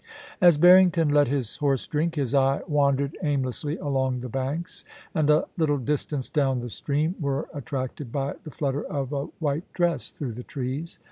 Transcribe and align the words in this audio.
As 0.41 0.57
Barrington 0.57 1.09
let 1.09 1.27
his 1.27 1.57
horse 1.57 1.85
drink, 1.85 2.15
his 2.15 2.33
eye 2.33 2.61
wandered 2.67 3.15
aim 3.21 3.43
lessly 3.43 3.79
along 3.79 4.21
the 4.21 4.29
banks, 4.29 4.83
and 5.13 5.29
a 5.29 5.45
little 5.57 5.77
distance 5.77 6.27
down 6.27 6.57
the 6.57 6.69
stream 6.69 7.13
were 7.19 7.47
attracted 7.53 8.11
by 8.11 8.33
the 8.41 8.49
flutter 8.49 8.83
of 8.85 9.13
a 9.13 9.25
white 9.37 9.71
dress 9.73 10.09
through 10.09 10.31
the 10.33 10.41
trees. 10.43 10.97